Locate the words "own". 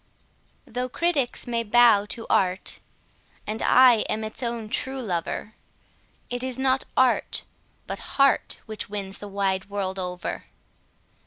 4.41-4.67